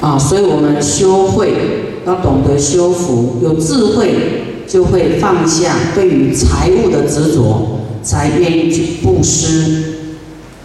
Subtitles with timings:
[0.00, 1.52] 啊，所以我们修慧
[2.06, 9.94] 要懂得修福，有智慧就会放下对于财物的执着，才愿意去布施。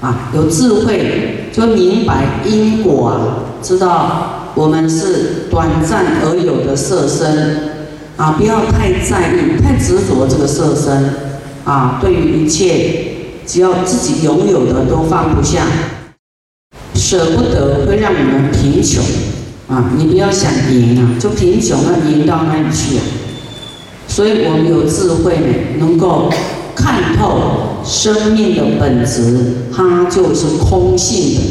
[0.01, 3.15] 啊，有智慧就明白因果啊，
[3.61, 7.70] 知道我们是短暂而有的色身
[8.18, 11.13] 啊，不要太在意、太执着这个色身
[11.63, 12.00] 啊。
[12.02, 13.13] 对于一切，
[13.47, 15.65] 只要自己拥有的都放不下，
[17.13, 19.03] 舍不得会让你们贫穷
[19.67, 19.91] 啊。
[19.95, 23.04] 你不要想赢啊，就贫穷了，赢到哪里去啊？
[24.08, 26.31] 所以我们有智慧呢，能够。
[26.76, 31.41] 看透生命的本质，它就是空性的。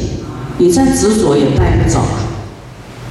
[0.59, 2.01] 你再执着也带不走！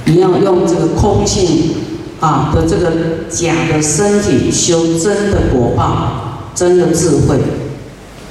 [0.03, 1.71] 你要用这个空性
[2.19, 2.91] 啊的这个
[3.29, 7.37] 假的身体修真的果报，真的智慧。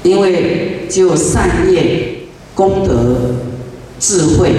[0.02, 3.16] 因为只有善业、功德、
[4.00, 4.54] 智慧，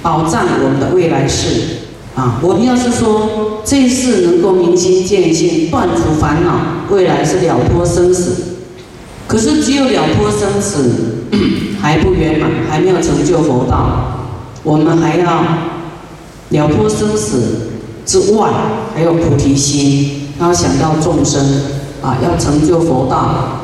[0.00, 1.78] 保障我们的未来世。
[2.14, 8.32] 啊，我们要是说这一世能够明心见性，断除烦恼，未来是了脱生死。
[9.28, 11.24] 可是只有了脱生死
[11.80, 14.26] 还不圆满，还没有成就佛道。
[14.64, 15.44] 我们还要
[16.50, 17.70] 了脱生死
[18.04, 18.50] 之外，
[18.92, 21.40] 还有菩提心，要想到众生
[22.02, 23.59] 啊，要成就佛道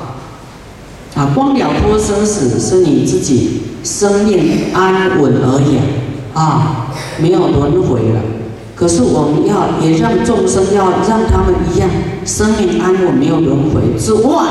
[1.16, 1.32] 啊。
[1.34, 5.78] 光了脱生死是你自己生命安稳而已
[6.34, 8.20] 啊，没有轮回了。
[8.74, 11.88] 可是我们要也让众生要让他们一样，
[12.26, 14.44] 生命安稳没有轮回之外，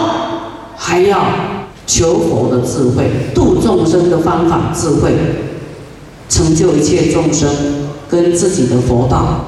[0.75, 1.23] 还要
[1.85, 5.13] 求佛的智慧，度众生的方法智慧，
[6.27, 7.47] 成就一切众生
[8.09, 9.45] 跟自己的佛道。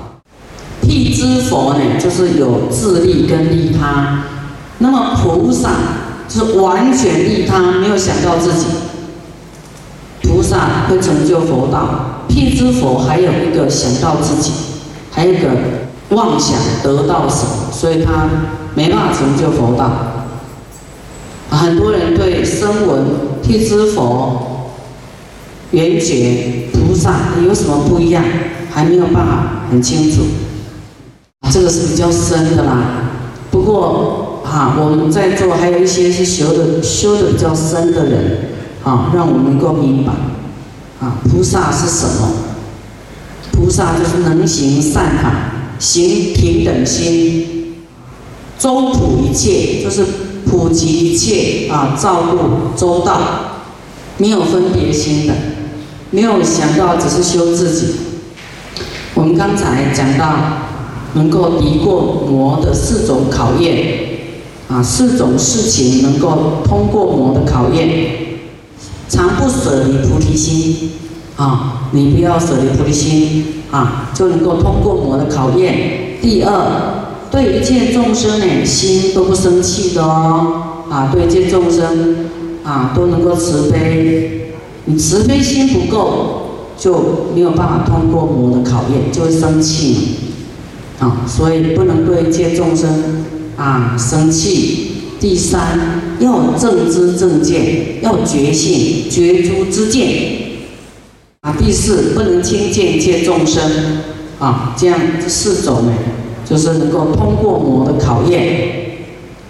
[0.79, 4.19] 辟之佛呢，就是有自利跟利他；
[4.77, 5.71] 那么菩萨
[6.29, 8.65] 是完全利他，没有想到自己。
[10.23, 14.51] 菩萨会成就佛道，辟支佛还有一个想到自己。
[15.11, 15.47] 还有一个
[16.09, 18.29] 妄想得到什么，所以他
[18.75, 19.89] 没办法成就佛道。
[21.49, 23.05] 很多人对声闻、
[23.41, 24.69] 辟支佛、
[25.71, 28.23] 圆觉、菩萨有什么不一样，
[28.69, 30.21] 还没有办法很清楚。
[31.49, 33.09] 这个是比较深的啦。
[33.49, 38.49] 不过啊，我们在座还有一些是修的修的比较深的人，
[38.83, 40.13] 啊，让我们能够明白，
[40.99, 42.29] 啊，菩萨是什么。
[43.51, 45.33] 菩萨就是能行善法，
[45.79, 47.75] 行平等心，
[48.57, 50.05] 周普一切，就是
[50.45, 53.19] 普及一切啊，照顾周到，
[54.17, 55.33] 没有分别心的，
[56.11, 57.95] 没有想到只是修自己。
[59.15, 60.35] 我们刚才讲到，
[61.15, 64.06] 能够敌过魔的四种考验，
[64.67, 67.89] 啊，四种事情能够通过魔的考验，
[69.09, 70.91] 常不舍离菩提心。
[71.37, 76.17] 啊，你不要舍离菩提心啊，就能够通过魔的考验。
[76.19, 76.51] 第二，
[77.29, 80.63] 对一切众生呢，心都不生气的哦。
[80.89, 82.25] 啊，对一切众生
[82.63, 84.53] 啊，都能够慈悲。
[84.85, 86.41] 你慈悲心不够，
[86.75, 90.15] 就没有办法通过魔的考验，就会生气。
[90.99, 93.16] 啊，所以不能对一切众生
[93.57, 94.93] 啊生气。
[95.19, 95.79] 第三，
[96.19, 100.07] 要正知正见，要觉性，觉诸之见。
[101.41, 103.63] 啊，第四不能轻贱一切众生，
[104.37, 105.93] 啊，这样这四种呢，
[106.45, 108.69] 就是能够通过魔的考验。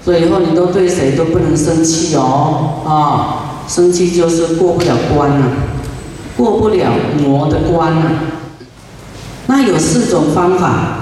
[0.05, 5.51] 所以以后你都对谁都不能生气哦，啊，生气就是过不了关了，
[6.37, 8.11] 过不了魔的关了。
[9.47, 10.96] 那有四种方法，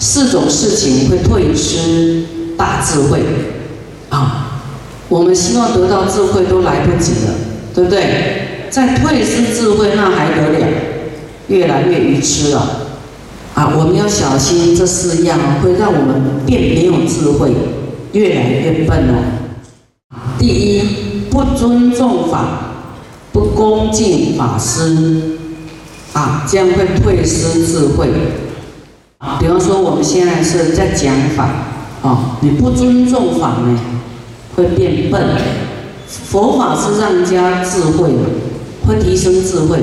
[0.00, 2.22] 四种事情会退失
[2.56, 3.20] 大智慧，
[4.08, 4.62] 啊，
[5.10, 7.34] 我们希望得到智慧都来不及了，
[7.74, 8.66] 对不对？
[8.70, 10.66] 再退失智慧，那还得了？
[11.48, 12.60] 越来越愚痴了，
[13.54, 13.74] 啊！
[13.76, 17.50] 我们要小心这四样，会让我们变没有智慧，
[18.12, 19.22] 越来越笨了。
[20.38, 20.82] 第一，
[21.28, 22.72] 不尊重法，
[23.32, 25.38] 不恭敬法师，
[26.14, 28.08] 啊，这样会退失智慧。
[29.20, 31.44] 啊，比方说我们现在是在讲法，
[32.02, 33.78] 啊，你不尊重法呢，
[34.56, 35.22] 会变笨。
[36.08, 38.18] 佛法是让人家智慧的。
[38.86, 39.78] 会提升智慧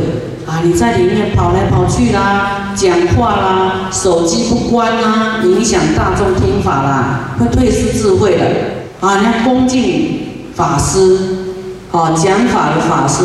[0.48, 0.60] 啊！
[0.64, 8.44] 你在里面跑来跑去啦，讲话啦，手机不关啦，影响大众听法啦，会退失智慧的
[9.00, 9.20] 啊！
[9.20, 10.20] 你要恭敬
[10.56, 11.20] 法师，
[11.92, 13.24] 哦，讲法的法师，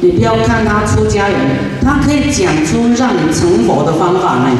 [0.00, 1.38] 你不要看他出家人，
[1.82, 4.56] 他可以讲出让你成佛的方法呢。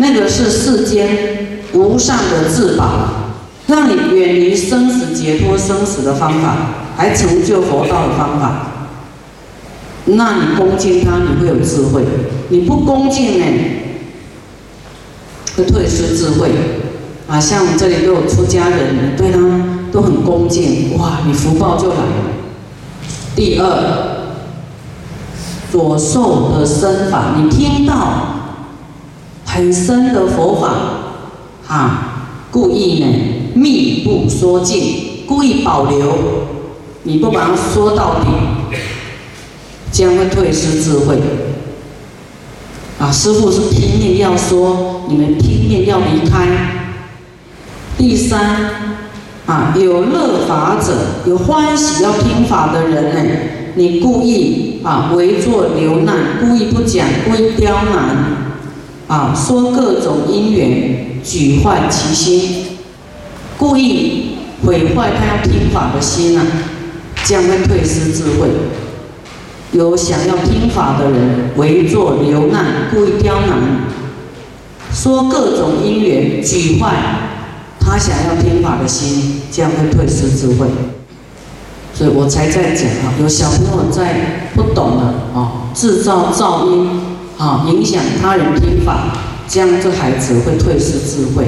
[0.00, 3.34] 那个是世间无上的至宝，
[3.66, 6.56] 让你远离生死、解脱生死的方法，
[6.96, 8.66] 还成就佛道的方法。
[10.06, 12.02] 那你恭敬他，你会有智慧；
[12.48, 13.44] 你不恭敬呢，
[15.56, 16.50] 会退失智慧。
[17.28, 19.38] 啊，像我们这里都有出家人，对他
[19.92, 22.04] 都很恭敬，哇，你福报就来了。
[23.36, 23.66] 第二，
[25.70, 28.47] 所受的身法，你听到
[29.50, 30.68] 很深的佛法，
[31.66, 31.98] 哈，
[32.50, 33.06] 故意呢
[33.54, 36.12] 密不说尽，故意保留，
[37.04, 38.28] 你不把它说到底，
[39.90, 41.18] 将会退失智慧。
[43.00, 46.46] 啊，师父是拼命要说，你们拼命要离开。
[47.96, 48.70] 第三，
[49.46, 50.92] 啊，有乐法者，
[51.26, 53.30] 有欢喜要听法的人呢，
[53.76, 58.47] 你故意啊为作流难，故意不讲，故意刁难，
[59.08, 62.78] 啊，说各种因缘，举坏其心，
[63.56, 66.46] 故意毁坏他要听法的心啊，
[67.24, 68.48] 将会退失智慧。
[69.72, 73.58] 有想要听法的人，为作流难，故意刁难，
[74.92, 76.94] 说各种因缘，举坏。
[77.80, 80.66] 他想要听法的心，将会退失智慧，
[81.94, 85.04] 所以我才在讲啊，有小朋友在不懂的
[85.34, 87.07] 啊，制造噪音
[87.38, 89.16] 啊，影响他人听法，
[89.48, 91.46] 这样这孩子会退失智慧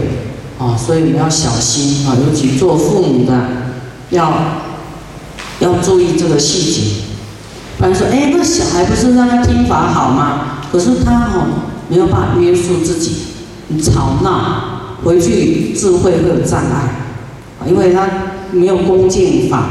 [0.59, 3.33] 啊，所以你要小心啊，尤其做父母的
[4.11, 4.33] 要
[5.59, 7.03] 要注意这个细节。
[7.77, 10.63] 不然说，哎，那小孩不是让他听法好吗？
[10.71, 13.17] 可是他哦没有办法约束自己，
[13.69, 14.67] 你吵闹。
[15.03, 16.77] 回去智慧会有障碍，
[17.59, 18.07] 啊，因为他
[18.53, 19.65] 没有恭敬法，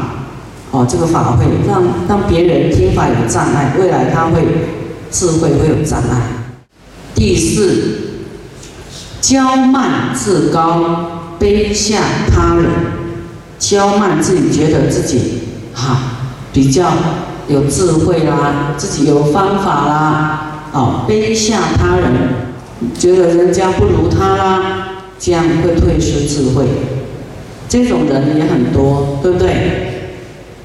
[0.71, 4.41] 哦，这个法会让让别人听法有障碍，未来他会
[5.11, 6.21] 智慧会有障碍。
[7.15, 7.79] 第四，
[9.21, 12.01] 骄慢自高，卑下
[12.33, 12.65] 他人，
[13.59, 15.39] 骄慢自己觉得自己
[15.73, 15.97] 哈
[16.53, 16.91] 比较
[17.47, 22.11] 有智慧啦，自己有方法啦，哦，卑下他人，
[22.97, 24.75] 觉得人家不如他啦。
[25.21, 26.65] 这样会退失智慧，
[27.67, 30.13] 这种人也很多，对不对？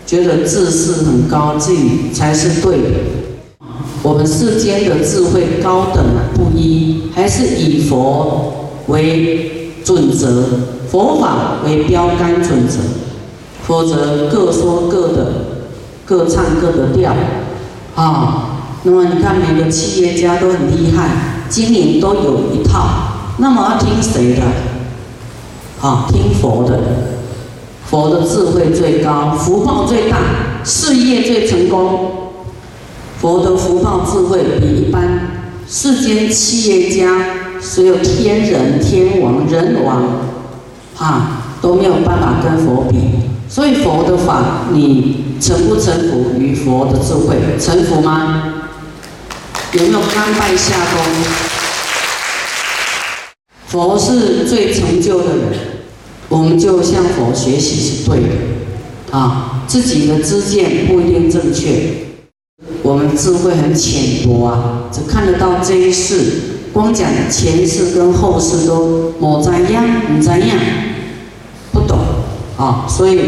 [0.06, 2.88] 觉得自视很高，自己才是对的。
[4.04, 6.04] 我们世间的智慧高等
[6.34, 10.44] 不一，还是以佛为准则，
[10.90, 12.80] 佛法为标杆准则，
[13.66, 15.32] 否则各说各的，
[16.04, 17.14] 各唱各的调，
[17.94, 18.50] 啊。
[18.82, 22.86] 那么你看每个企业家都很厉害，经营都有一套。
[23.38, 24.42] 那么要听谁的？
[25.80, 26.78] 啊，听佛的，
[27.86, 30.18] 佛的智慧最高，福报最大，
[30.62, 32.10] 事业最成功。
[33.20, 40.02] 佛的福报智慧比一般世间企业家，所有天人、天王、人王，
[40.98, 42.98] 啊，都没有办法跟佛比。
[43.48, 47.36] 所以佛的法，你臣不臣服于佛的智慧？
[47.58, 48.54] 臣服吗？
[49.72, 51.02] 有没有甘拜下风？
[53.66, 55.46] 佛是最成就的人，
[56.28, 58.28] 我们就向佛学习是对的，
[59.10, 62.03] 啊，自己的知见不一定正确，
[62.82, 66.16] 我们智慧很浅薄啊，只看得到这一世，
[66.72, 69.84] 光讲前世跟后世都某怎样，
[70.14, 70.56] 你怎样，
[71.72, 71.98] 不懂
[72.56, 73.18] 啊，所以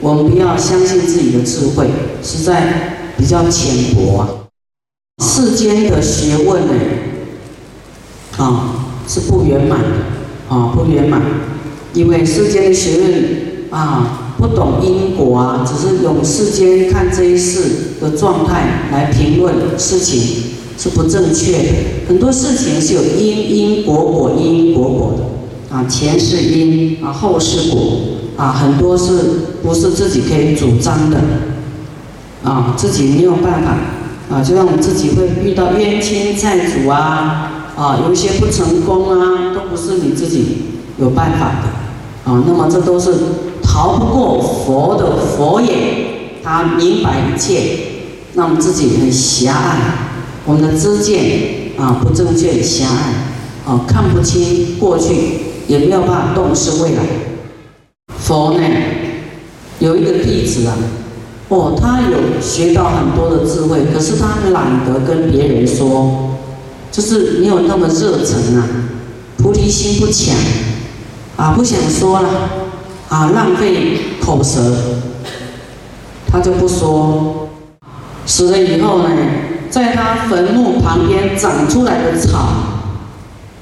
[0.00, 1.86] 我们不要相信自己的智慧，
[2.22, 4.28] 实在比较浅薄啊，
[5.22, 6.74] 世间的学问呢，
[8.36, 8.76] 啊。
[9.08, 9.86] 是不圆满的
[10.48, 11.20] 啊，不圆满，
[11.94, 20.18] 因为世间的学问啊，不懂因果啊，只是用世间看这一世的状态来评论事情，
[20.78, 21.68] 是不正确的。
[22.08, 27.80] 很多事情是有因因果果因因果果的啊，前世因啊，后世果
[28.38, 29.12] 啊，很多是
[29.62, 31.18] 不是自己可以主张的
[32.42, 32.74] 啊？
[32.78, 33.76] 自己没有办法
[34.34, 37.46] 啊，就像我们自己会遇到冤亲债主啊。
[37.76, 40.44] 啊，有一些不成功啊，都不是你自己
[40.98, 42.44] 有办法的啊。
[42.46, 43.10] 那么这都是
[43.80, 45.72] 逃不过佛的佛眼，
[46.44, 47.78] 他明白一切。
[48.34, 49.78] 那我们自己很狭隘，
[50.44, 55.14] 我们的知见啊不正确，狭隘啊看不清过去，
[55.66, 57.02] 也没有办法洞视未来。
[58.18, 58.60] 佛呢，
[59.78, 60.76] 有一个弟子啊，
[61.48, 66.26] 哦，他有学到很多的智慧，可是他懒得跟别人说。
[66.92, 68.66] 就是没有那么热忱啊，
[69.38, 70.34] 菩提心不强，
[71.36, 72.28] 啊，不想说了，
[73.10, 74.72] 啊，浪费口舌，
[76.30, 77.48] 他就不说。
[78.24, 79.08] 死了以后呢，
[79.68, 82.50] 在他坟墓旁边长出来的草，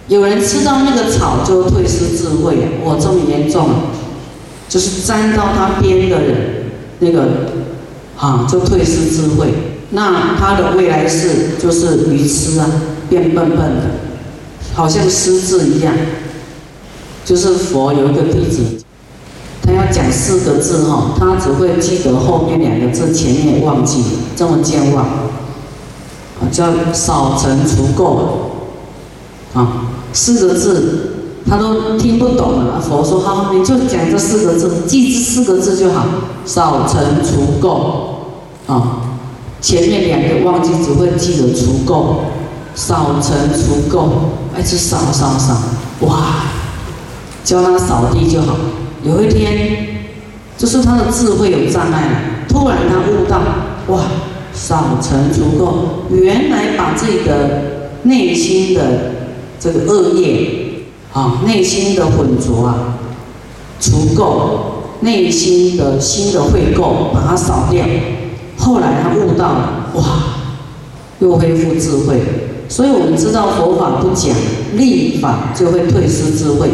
[0.09, 3.71] 有人吃到那个草就退失智慧，哇，这么严重，
[4.69, 6.37] 就是沾到他边的人，
[6.99, 7.53] 那个，
[8.19, 9.49] 啊，就退失智慧。
[9.93, 12.67] 那他的未来世就是愚痴啊，
[13.09, 13.83] 变笨笨的，
[14.75, 15.95] 好像失智一样。
[17.25, 18.78] 就是佛有一个弟子，
[19.63, 24.03] 他要讲四个字哈，他只会记得后面两个字，前面忘记，
[24.35, 32.81] 这么健忘，啊，叫少成除垢，啊，四个字他都听不懂了。
[32.81, 36.07] 佛说好，你就讲这四个字，记这四个字就好，
[36.47, 39.01] 少成除垢，啊，
[39.61, 42.21] 前面两个忘记，只会记得除垢，
[42.75, 44.09] 少成除垢，
[44.57, 45.55] 哎，是少少少，
[46.07, 46.45] 哇！
[47.45, 48.55] 教他扫地就好。
[49.09, 49.87] 有一天，
[50.59, 53.41] 就是他的智慧有障碍了，突然他悟到，
[53.89, 54.03] 哇，
[54.53, 58.83] 扫尘除垢，原来把自己的内心的
[59.59, 60.85] 这个恶业
[61.15, 62.99] 啊，内心的混浊啊，
[63.81, 67.83] 除垢，内心的新的秽垢，把它扫掉。
[68.59, 70.05] 后来他悟到了，哇，
[71.21, 72.21] 又恢复智慧。
[72.69, 74.37] 所以我们知道佛法不讲
[74.75, 76.69] 立法，就会退失智慧。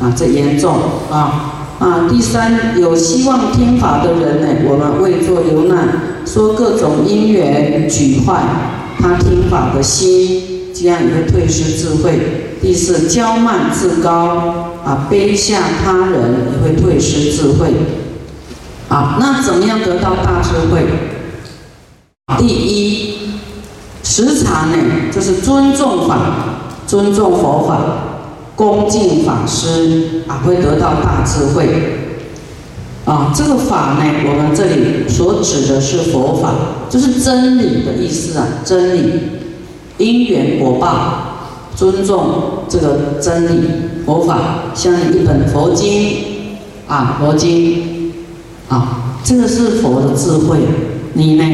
[0.00, 0.76] 啊，这严重
[1.10, 1.54] 啊！
[1.80, 5.88] 啊，第三，有希望听法的人呢，我们为作留难，
[6.24, 8.42] 说各种因缘举坏
[9.00, 12.54] 他听法的心，这样也会退失智慧。
[12.60, 17.72] 第四，骄慢自高啊，卑下他人也会退失智慧。
[18.88, 20.86] 啊，那怎么样得到大智慧？
[22.38, 23.14] 第一，
[24.02, 24.76] 时常呢，
[25.12, 26.18] 就是尊重法，
[26.86, 28.04] 尊重佛法。
[28.58, 31.68] 恭敬法师啊，会得到大智慧
[33.04, 33.32] 啊。
[33.32, 36.54] 这个法呢，我们这里所指的是佛法，
[36.90, 38.48] 就是真理的意思啊。
[38.64, 39.12] 真理，
[39.98, 43.60] 因缘果报，尊重这个真理
[44.04, 46.16] 佛法，像一本佛经
[46.88, 48.12] 啊，佛经
[48.68, 50.58] 啊，这个是佛的智慧。
[51.12, 51.44] 你呢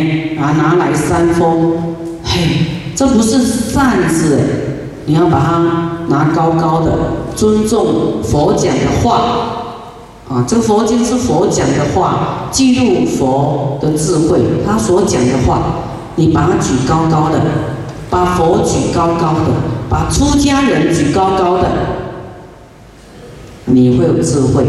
[0.40, 2.40] 啊，拿来三封，嘿，
[2.96, 4.40] 这不是扇子。
[5.06, 6.90] 你要把它拿高高的，
[7.34, 9.20] 尊重佛讲的话，
[10.28, 15.60] 啊，这个佛经是佛讲的话，记录佛的智慧，他所讲的话，
[16.16, 17.40] 你把它举高高的，
[18.10, 19.50] 把佛举高高的，
[19.88, 21.68] 把出家人举高高的，
[23.66, 24.64] 你会有智慧，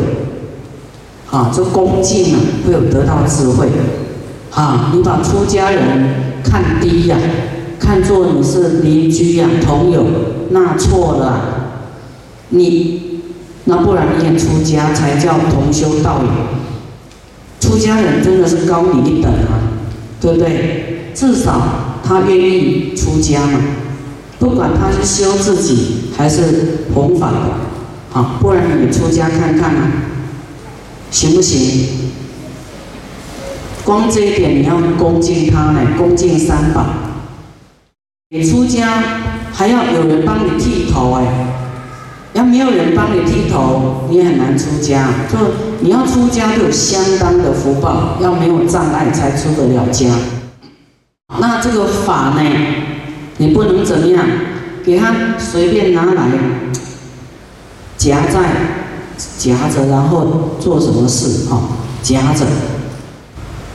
[1.31, 3.67] 啊，这恭敬啊，会有得到智慧，
[4.51, 7.17] 啊，你把出家人看低呀。
[7.77, 10.03] 看作你是邻居呀，朋友，
[10.49, 11.41] 那错了。
[12.49, 13.21] 你
[13.65, 16.29] 那不然你也出家才叫同修道友。
[17.59, 19.81] 出家人真的是高你一等啊，
[20.21, 21.11] 对不对？
[21.15, 23.59] 至少他愿意出家嘛，
[24.37, 29.91] 不管他是修自己还是弘法的，啊，不然你出家看看啊，
[31.09, 31.87] 行不行？
[33.83, 36.85] 光这一点你要恭敬他呢，恭敬三宝。
[38.29, 39.03] 你出家
[39.55, 41.23] 还要有人帮你剃头哎，
[42.33, 45.07] 要没有人帮你剃头，你也很难出家。
[45.31, 45.37] 就
[45.79, 50.09] 你要出家，就有相当的福报，要没有障碍才出得了家。
[51.39, 52.41] 那这个法呢，
[53.37, 54.25] 你不能怎么样，
[54.83, 56.23] 给他随便拿来
[57.95, 58.39] 夹在
[59.37, 61.61] 夹着，然后做什么事哈？
[62.03, 62.45] 夹着，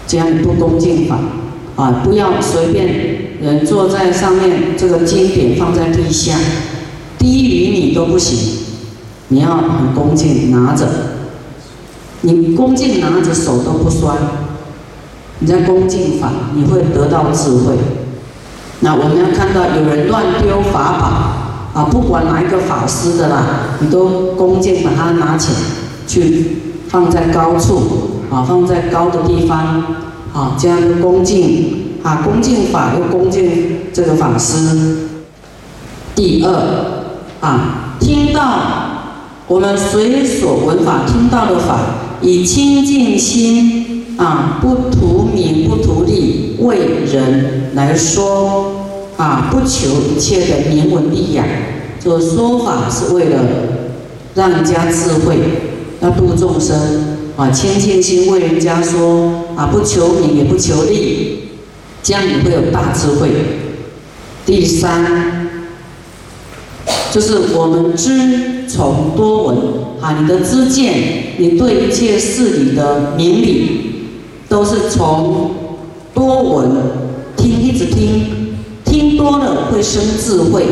[0.06, 1.18] 这样不恭敬法
[1.76, 2.02] 啊！
[2.04, 3.29] 不要随便。
[3.40, 6.36] 人坐在上面，这个经典放在地下，
[7.18, 8.58] 低于你都不行。
[9.28, 10.86] 你要很恭敬拿着，
[12.20, 14.16] 你恭敬拿着手都不酸。
[15.38, 17.76] 你在恭敬法，你会得到智慧。
[18.80, 25.58] 那我们要看到有人乱丢法宝啊，不管哪一个法师的啦，你都恭敬把它拿起来，
[26.06, 29.82] 去放在高处啊，放在高的地方
[30.34, 31.79] 啊，这样恭敬。
[32.02, 35.08] 啊，恭敬法又恭敬这个法师。
[36.14, 36.50] 第二，
[37.40, 38.42] 啊，听到
[39.46, 41.78] 我们随所闻法听到的法，
[42.22, 46.78] 以清净心啊，不图名不图利，为
[47.10, 48.72] 人来说
[49.16, 51.44] 啊，不求一切的名闻利养。
[52.02, 53.36] 这说法是为了
[54.34, 55.38] 让人家智慧，
[56.00, 61.39] 要度众生啊，清净心为人家说啊，不求名也不求利。
[62.02, 63.30] 这样你会有大智慧。
[64.46, 65.48] 第三，
[67.12, 69.56] 就是我们知从多闻
[70.00, 73.80] 啊，你的知见，你对一切事理的明理，
[74.48, 75.54] 都是从
[76.14, 76.70] 多闻
[77.36, 80.64] 听，一直听，听多了会生智慧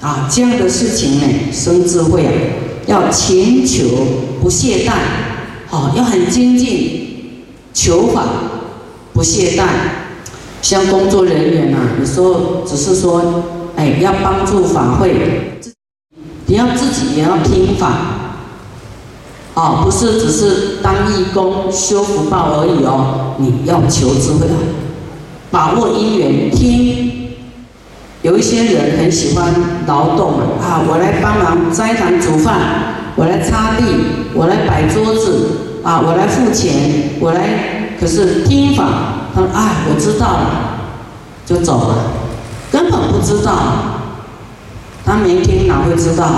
[0.00, 0.28] 啊。
[0.30, 2.32] 这样的事情呢，生智慧啊，
[2.86, 3.86] 要勤求
[4.40, 4.92] 不懈怠，
[5.68, 7.32] 好，要很精进
[7.72, 8.24] 求法，
[9.14, 9.66] 不懈怠。
[10.62, 13.20] 像工作人员啊，有时候只是说，
[13.76, 15.60] 哎，要帮助法会，
[16.46, 17.92] 你要自己也要听法，
[19.54, 24.46] 哦，不是只是当义工修福报而已哦，你要求智慧，
[25.50, 27.10] 把握因缘听。
[28.22, 29.52] 有一些人很喜欢
[29.88, 32.56] 劳动啊，我来帮忙斋堂煮饭，
[33.16, 33.84] 我来擦地，
[34.32, 35.48] 我来摆桌子，
[35.82, 39.18] 啊，我来付钱，我来，可是听法。
[39.34, 40.78] 他说：“哎，我知道了，
[41.46, 41.94] 就走了，
[42.70, 43.52] 根本不知道。
[45.04, 46.28] 他没听哪会知道？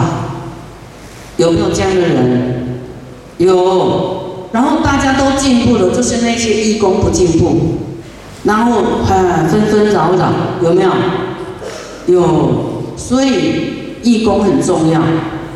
[1.37, 2.81] 有没有这样的人？
[3.39, 4.49] 有。
[4.53, 7.79] 然后大家都进步了，就是那些义工不进步，
[8.45, 10.31] 然后哎纷纷扰扰，
[10.63, 10.91] 有没有？
[12.07, 12.95] 有。
[12.97, 15.03] 所以义工很重要，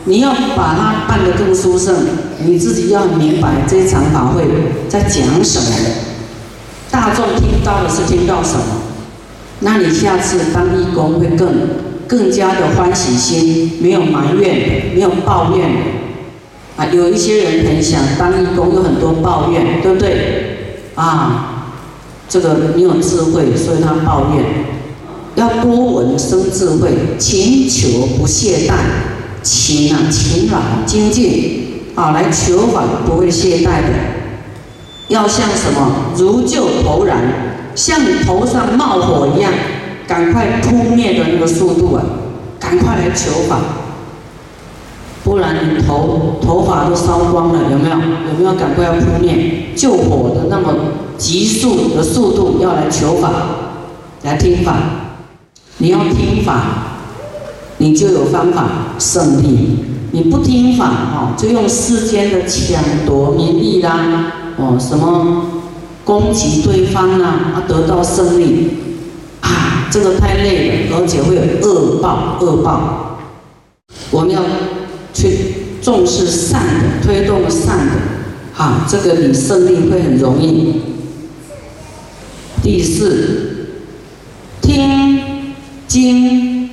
[0.05, 1.95] 你要把它办得更殊胜，
[2.45, 4.43] 你自己要明白这场法会
[4.89, 5.77] 在讲什么。”
[6.91, 8.65] 大众听到的是听到什么？
[9.61, 11.49] 那你下次当义工会更
[12.07, 15.69] 更加的欢喜心，没有埋怨，没有抱怨。
[16.77, 20.85] 啊，有一些人很想当义工，有很多抱怨，对不对？
[20.95, 21.65] 啊，
[22.29, 24.45] 这个没有智慧，所以他抱怨。
[25.35, 28.75] 要多闻生智慧，勤求不懈怠，
[29.43, 34.18] 勤啊勤劳精进啊，来求法不会懈怠的。
[35.09, 37.19] 要像什么如救头燃，
[37.75, 39.53] 像你头上冒火一样，
[40.07, 42.03] 赶快扑灭的那个速度啊！
[42.61, 43.59] 赶快来求法，
[45.25, 47.97] 不然你头头发都烧光了，有没有？
[47.97, 50.75] 有没有赶快要扑灭救火的那么
[51.17, 52.59] 急速的速度？
[52.61, 53.31] 要来求法，
[54.23, 54.77] 来听法。
[55.79, 56.63] 你要听法，
[57.79, 58.67] 你就有方法
[58.99, 64.33] 胜利；你不听法，哈，就用世间的抢夺名利啦。
[64.61, 65.45] 哦，什么
[66.05, 67.55] 攻击对方啊？
[67.55, 68.71] 啊，得到胜利
[69.41, 73.21] 啊，这个太累了，而且会有恶报，恶报。
[74.11, 74.43] 我们要
[75.15, 77.93] 去重视善的，推动善的，
[78.57, 80.83] 啊，这个你胜利会很容易。
[82.61, 83.69] 第四，
[84.61, 85.55] 听
[85.87, 86.69] 经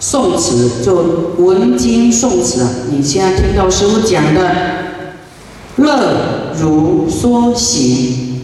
[0.00, 2.70] 诵词，就闻经诵词啊。
[2.90, 4.78] 你现在听到师傅讲的。
[5.76, 8.42] 乐如说行，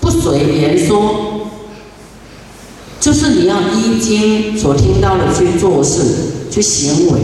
[0.00, 1.48] 不随言说，
[3.00, 6.02] 就是你要依经所听到的去做事、
[6.50, 7.20] 去行为，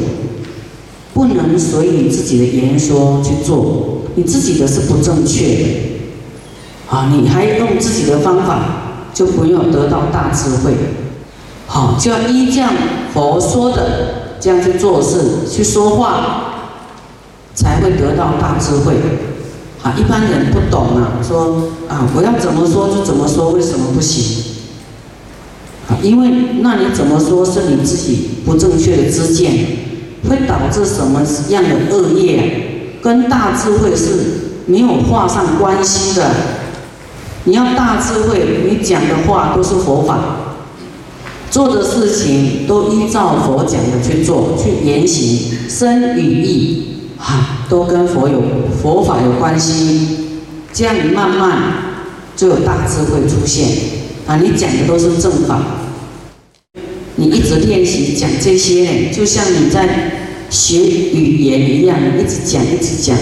[1.13, 5.65] 不能随你自己的言说去做，你自己的是不正确的，
[6.89, 10.73] 啊，你还用自己的方法，就不用得到大智慧，
[11.67, 12.73] 好，就要依这样
[13.13, 16.49] 佛说的这样去做事、去说话。
[17.55, 18.95] 才会得到大智慧，
[19.83, 24.45] 啊，一般人不懂啊，说啊，我要怎么说就怎么说，为什么不行？
[25.89, 29.67] 啊，因为那你怎么说是你自己不正确的知见，
[30.29, 36.31] 会导致什么样的恶业，跟大智慧是没有画上关系的。
[37.45, 40.55] 你要大智慧，你讲的话都是佛法，
[41.51, 46.92] 做的事情都依照佛讲的去做，去言行，身语意。
[47.23, 48.43] 啊，都跟佛有
[48.83, 50.09] 佛法有关系，
[50.73, 51.59] 这样你慢慢
[52.35, 53.69] 就有大智慧出现。
[54.27, 55.63] 啊，你讲的都是正法，
[57.17, 59.89] 你一直练习讲这些，就像你在
[60.51, 63.17] 学语言一样，你一直讲一直讲，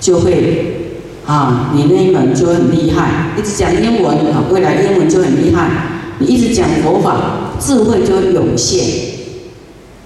[0.00, 0.90] 就会
[1.26, 3.32] 啊，你那一门就很厉害。
[3.38, 5.70] 一直讲英文啊，未来英文就很厉害。
[6.18, 8.84] 你一直讲佛法，智慧就会涌现，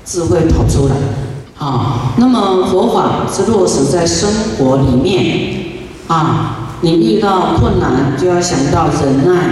[0.04, 0.94] 智慧跑出来。
[1.64, 5.38] 啊，那么佛法是落实在生活里面
[6.08, 6.58] 啊。
[6.82, 9.48] 你遇到困难就要想到忍耐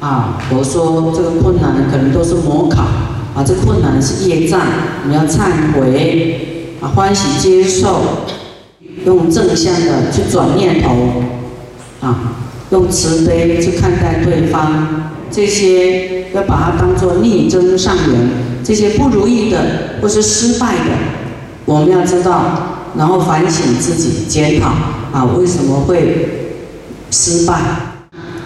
[0.00, 0.38] 啊。
[0.50, 2.82] 我说这个困难可能都是模考
[3.36, 4.60] 啊，这困难是业障，
[5.06, 8.00] 你要忏悔啊，欢喜接受，
[9.04, 11.22] 用正向的去转念头
[12.00, 12.18] 啊，
[12.70, 18.30] 用慈悲去看待对方，这些要把它当做逆增上缘，
[18.64, 20.90] 这些不如意的或是失败的。
[21.66, 22.42] 我们要知道，
[22.96, 24.68] 然后反省自己，检讨
[25.12, 26.54] 啊，为什么会
[27.10, 27.60] 失败？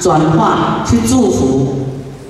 [0.01, 1.77] 转化去祝福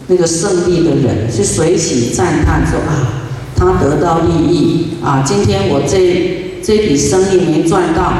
[0.09, 8.13] 那个胜利的人，去随喜赞叹说啊，他得到利益啊，今天我这这笔生意没赚到，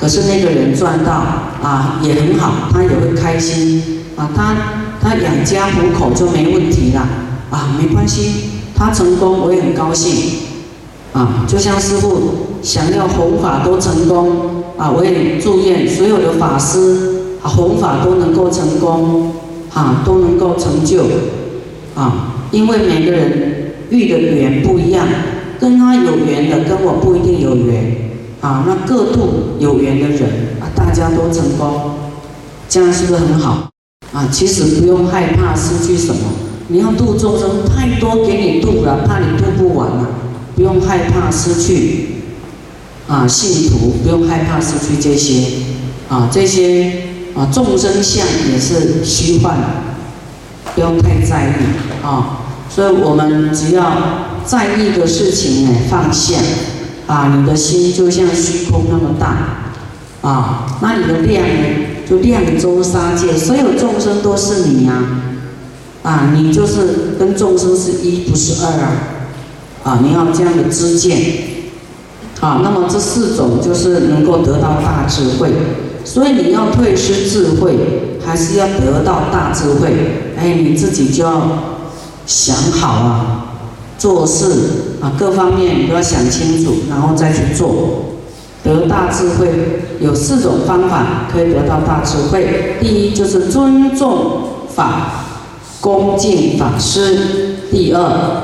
[0.00, 1.12] 可是那个人赚到
[1.62, 4.56] 啊，也很好，他也会开心啊，他
[5.02, 7.06] 他养家糊口就没问题了
[7.50, 8.30] 啊，没关系，
[8.74, 10.43] 他成功我也很高兴。
[11.14, 19.32] 啊，就像师傅想要弘法都成功啊，我也祝愿所有的法师啊弘法都能够成功
[19.72, 21.04] 啊都能够成就
[21.94, 25.06] 啊，因为每个人遇的缘不一样，
[25.60, 30.22] 跟他有缘的跟我不一定有缘啊，那各度有缘的人
[30.60, 31.92] 啊，大家都成功，
[32.68, 33.68] 这样是不是很好
[34.12, 34.26] 啊？
[34.32, 36.22] 其实不用害怕失去什么，
[36.66, 40.08] 你要度众生太多给你度了，怕你度不完了，
[40.54, 42.22] 不用害怕失去
[43.08, 45.44] 啊信徒，不用害怕失去这些
[46.08, 47.10] 啊这些。
[47.34, 49.56] 啊，众生相也是虚幻，
[50.72, 51.52] 不用太在意
[52.00, 52.46] 啊。
[52.70, 56.36] 所以我们只要在意的事情呢，放下
[57.08, 59.72] 啊，你的心就像虚空那么大
[60.22, 64.92] 啊，那你的量呢，就量周沙界，所有众生都是你呀
[66.04, 68.92] 啊，你就是跟众生是一，不是二啊
[69.84, 71.18] 啊，你要这样的知见
[72.40, 72.60] 啊。
[72.64, 75.52] 那么这四种就是能够得到大智慧。
[76.04, 80.32] 所以你要退失智慧，还是要得到大智慧？
[80.36, 81.40] 哎，你自己就要
[82.26, 83.46] 想好啊，
[83.96, 84.46] 做事
[85.00, 88.00] 啊，各方面你都要想清楚，然后再去做。
[88.62, 89.48] 得大智慧
[90.00, 92.76] 有四种方法可以得到大智慧。
[92.80, 94.40] 第一就是尊重
[94.74, 95.24] 法，
[95.80, 97.56] 恭敬法师。
[97.70, 98.43] 第二，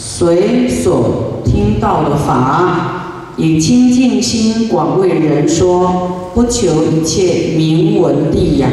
[0.00, 2.94] 随所听到的法。
[3.36, 8.68] 以清净心广为人说，不求一切名闻利呀，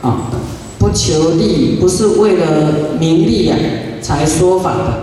[0.00, 0.30] 啊，
[0.78, 3.56] 不求利，不是为了名利呀
[4.00, 5.02] 才说法的。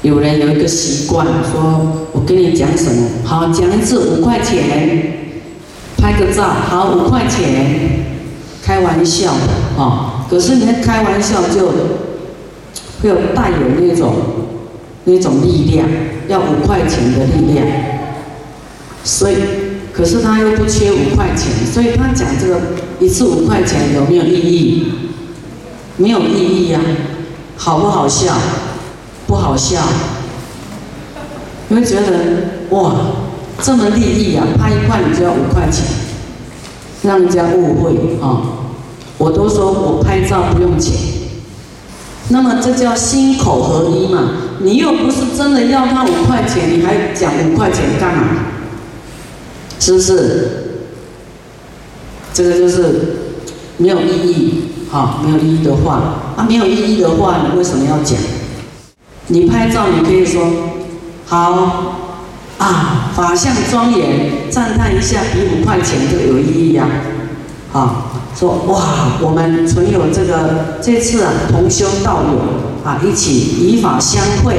[0.00, 5.12] 有人有一个习惯，说我跟你讲什么，好讲一次五块钱，
[5.98, 8.06] 拍个照，好五块钱，
[8.62, 10.26] 开玩笑的啊。
[10.30, 11.68] 可是你开玩笑就
[13.02, 14.14] 会有带有那种
[15.04, 15.88] 那种力量，
[16.28, 17.66] 要五块钱的力量。
[19.04, 19.36] 所以，
[19.92, 22.60] 可是他又不缺五块钱，所以他讲这个
[23.00, 24.92] 一次五块钱有没有意义？
[25.96, 26.80] 没有意义呀，
[27.56, 28.34] 好不好笑？
[29.26, 29.82] 不好笑。
[31.68, 32.94] 你会觉得哇，
[33.60, 35.84] 这么利益啊，拍一块你就要五块钱，
[37.02, 38.42] 让人家误会啊！
[39.18, 40.94] 我都说我拍照不用钱，
[42.28, 44.30] 那么这叫心口合一嘛？
[44.62, 48.24] 你又不是真的要他五块钱，你还讲五块钱干嘛？
[49.78, 50.48] 是不是？
[52.32, 53.16] 这个就是
[53.76, 58.16] 没有意义，哈，没有意义的话，啊，没有意义的话，你为什么要讲？
[59.26, 60.44] 你拍照，你可以说
[61.26, 61.98] 好
[62.58, 66.86] 啊，法相庄严，赞叹一下，比五块钱这个有意义呀，
[67.72, 68.04] 啊，
[68.38, 74.56] 说哇，我们存有这个这次啊，同修道友啊，一起以法相会，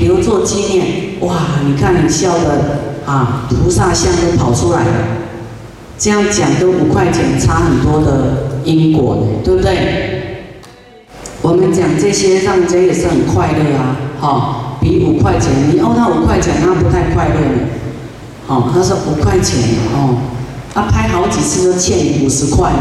[0.00, 0.86] 留作纪念，
[1.20, 1.34] 哇，
[1.66, 2.86] 你看你笑的。
[3.06, 4.90] 啊，菩萨像都跑出来了，
[5.96, 10.50] 这样讲跟五块钱差很多的因果呢，对不对？
[11.40, 17.34] 我们讲这些让人家也是很快乐啊，哈，比五块钱，你欧他五块钱，他不太快乐，
[18.48, 19.56] 哦，他说五块钱，
[19.94, 20.18] 哦，
[20.74, 22.78] 他拍好几次都欠五十块了，